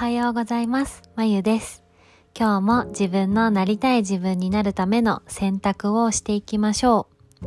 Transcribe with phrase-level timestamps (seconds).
[0.00, 1.02] はようございます。
[1.14, 1.84] まゆです。
[2.34, 7.06] 今日も自分のなりたい自分になるための選択をしていきましょ
[7.42, 7.46] う。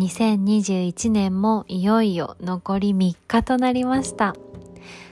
[0.00, 4.34] 2021年もいよいよ残り3日となりました。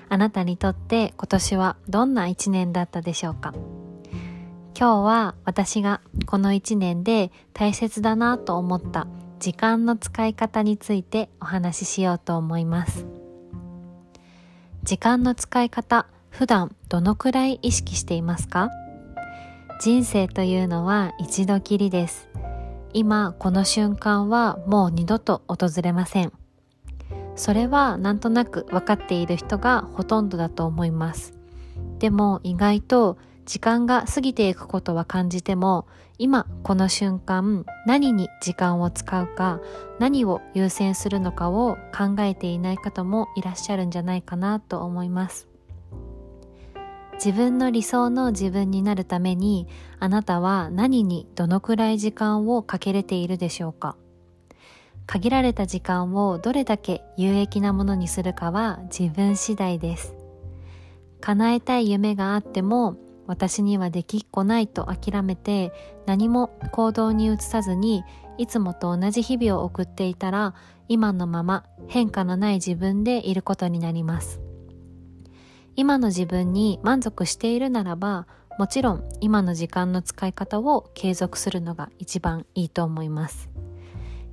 [0.09, 3.53] あなたにとって今年はどんな1年だったでしょうか？
[4.75, 9.07] 今日は私がこの1年で大切だなと思った
[9.41, 13.05] 時間の使い方についてお話ししようと思います。
[14.85, 18.71] 時間の使い方普段どのくらい意識していますか？
[19.81, 22.29] 人生というのは一度きりです。
[22.95, 26.33] 今この瞬間はもう二度と訪れません。
[27.37, 31.35] それはなんとなく分かっている人がほとんどだと思います。
[31.99, 35.87] でも意外と時間が過ぎていくことは感じても
[36.17, 39.61] 今この瞬間何に時間を使うか
[39.99, 45.52] 何を優先するのかを考えていない方もいらっしゃるんじゃないかなと思います。
[47.25, 49.69] 自分の理想の自分になるために
[50.01, 53.97] あなたは何にどのくらい時間をかけれているでしょうか？
[55.07, 60.17] 限られた時間をどれだけ有益なものにするかは自分次第です。
[61.21, 62.97] 叶えたい夢があっても
[63.29, 65.73] 私にはできっこないと諦めて
[66.07, 68.03] 何も行動に移さずに
[68.37, 70.57] いつもと同じ日々を送っていたら
[70.89, 74.41] 今のまま変化のない自分でいることになります。
[75.77, 78.27] 今の自分に満足しているならば
[78.59, 83.49] もちろん今の時間の使い方を継続するのが一番いいと思います。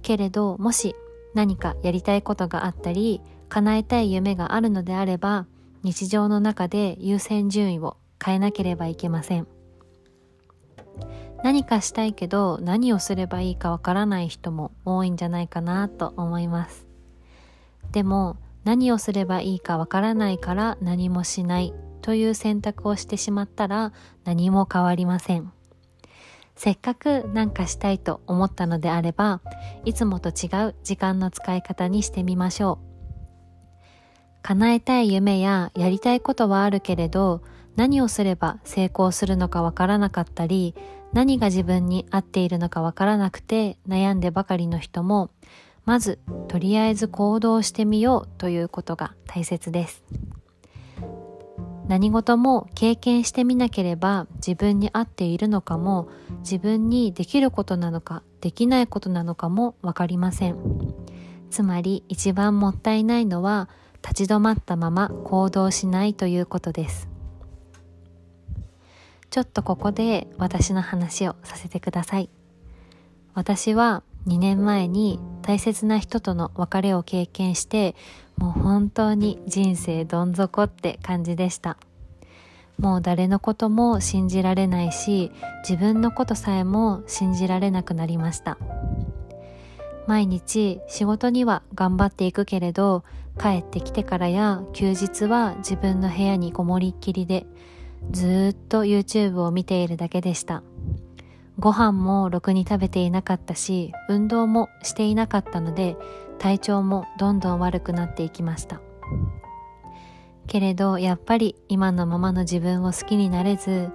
[0.02, 0.96] けれどもし
[1.34, 5.46] 何かやりたいことがあったり叶えたい夢があるのであれば
[5.84, 9.48] 日常の中で優先順位を変えなければいけません。
[11.42, 16.86] 何かしたいけど何をすればいいかわからない人も多いんじゃないかなと思います。
[17.92, 23.94] でも何をすればいいかわからないから何もしないという選択をしてしまったら
[24.24, 25.52] 何も変わりません。
[26.56, 29.40] せっかく何かしたいと思ったのであれば
[29.86, 32.90] いつもと違う時間の使い方にしてみましょう。
[34.42, 37.42] 叶えたい夢ややりたいことはあるけれど
[37.76, 40.76] 何をすれば成功するのかわからなかったり
[41.14, 45.32] 何が自分に合っているのかわからなくて悩んでばかりの人も
[45.86, 50.04] まずとりあえず行動してみようということが大切です。
[51.88, 56.08] 何事も経験してみなければ自分に合っているのかも
[56.42, 60.58] 自分にできることなのかできないことなのかもわかりません。
[61.50, 63.70] つまり一番もったいないのは
[64.04, 67.10] 立ち止まったまま行動しないということです。
[69.30, 72.30] ちょっとここで私の話をさせてください。
[73.34, 77.96] 私は2年前に大切な人との別れを経験して
[78.38, 81.78] もう本当に人生どん底って感じでした。
[82.78, 85.32] もう誰のことも信じられないし
[85.68, 88.58] 自分のことさえも信じられなくなりました。
[90.08, 93.04] 毎日仕事には頑張っていくけれど
[93.40, 97.46] 帰ってきてからや休日は自分の部屋にこもりっきりで
[98.12, 100.64] ずっと YouTube を見ているだけでした。
[101.60, 105.98] ご飯もろくに食べていなかったし、運動もしていなかったので、
[106.38, 108.80] 体調もどんどん悪くなっていきました。
[110.48, 113.90] けれど、やっぱり今のままの自分を好きになれず、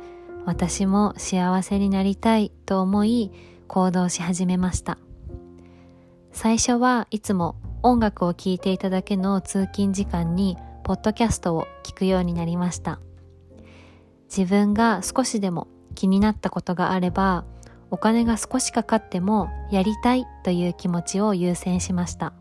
[0.45, 3.33] 私も幸せになりたいと思い、
[3.67, 4.99] 行動し始めました。
[6.33, 13.01] 最初はいつも音楽を聴いていただけの通勤時間に、ポッドキャストを聞くようになりました。
[14.29, 17.45] 自分が少しでも気になったことがあれば
[17.95, 22.33] お金が少しかかってもやりたいという気持ちを優先しました。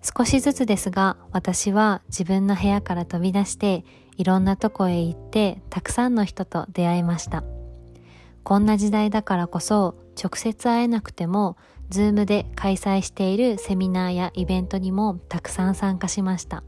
[0.00, 3.84] 少しずつですが私は自分の部屋から飛び出して
[4.16, 7.44] いろんなとこへ行ってたくさんの人と出会いました。
[8.44, 11.58] こんな時代だからこそ直接会えなくても
[11.90, 16.64] ズームで開催しているセミナーやイベントにもたくさん参加しました。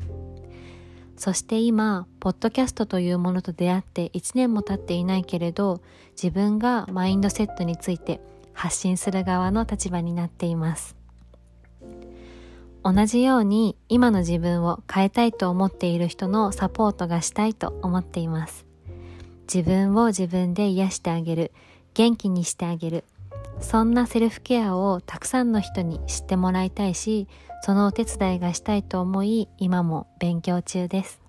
[1.21, 5.83] そして今、ポッドキャストというものと出会って1年も経っていないけれど、
[6.13, 8.23] 自分がマインドセットについて
[8.55, 10.97] 発信する側の立場になっています。
[12.83, 18.65] 同じように今の自分を変えたいと思っている人のサポートがしたいと思っています。
[19.43, 21.53] 自分を自分で癒してあげる、
[21.93, 23.05] 元気にしてあげる、
[23.61, 27.29] そんなセルフケアをたくさんの人に知ってもらいたいし、
[27.63, 31.21] そのお手伝いがしたいと思い、今も勉強中です。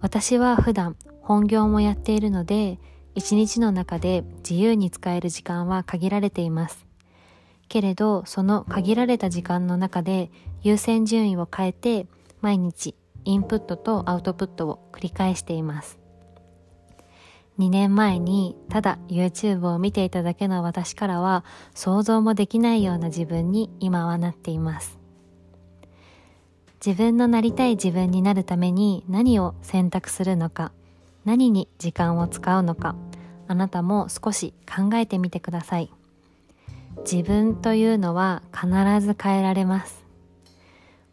[0.00, 2.78] 私は普段本業もやっているので、
[3.14, 6.86] 一日の中で自由に使える時間は限られています。
[7.68, 10.30] けれど、その限られた時間の中で
[10.62, 12.06] 優先順位を変えて、
[12.40, 12.94] 毎日
[13.24, 15.99] インプットとアウトプットを繰り返しています
[17.60, 24.98] 2年前にただ YouTube を見ていただけの私からは想像もできないような自分に今はなっています。
[26.84, 30.72] 自分のなりたい自分になるために何を選択するのか
[31.26, 32.96] 何に時間を使うのか
[33.46, 35.92] あなたも少し考えてみてください。
[37.02, 38.68] 自分というのは必
[39.06, 40.02] ず変えられます。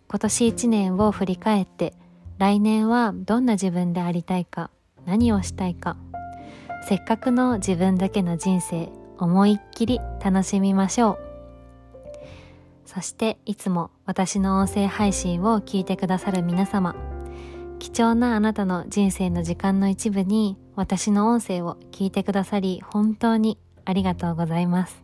[0.07, 1.93] 今年1年を振り返って
[2.37, 4.69] 来年はどんな自分でありたいか
[5.05, 5.97] 何をしたいか
[6.87, 8.87] せっかくの自分だけの人生
[9.17, 11.19] 思いっきり楽しみましょう。
[12.85, 16.95] そしていつも私の音声配信を聞いてくださる皆様
[17.79, 25.03] 貴重なあなたの人生の時間の一部に私の音声を聞いてくださり本当にありがとうございます。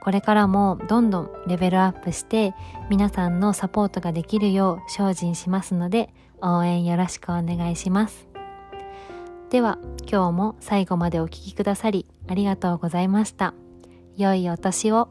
[0.00, 2.54] これからもどんどんレベルアップして
[2.88, 8.33] 皆さんのサポートができるよう精進しますので応援よろしくお願いします。
[9.54, 9.78] では
[10.10, 13.54] 今日も最後までお聴きくださりありがとうございました。
[14.16, 15.08] 良いお年を。